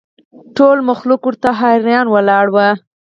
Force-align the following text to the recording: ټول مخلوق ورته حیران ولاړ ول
ټول 0.57 0.77
مخلوق 0.89 1.21
ورته 1.25 1.49
حیران 1.59 2.05
ولاړ 2.09 2.45
ول 2.51 2.75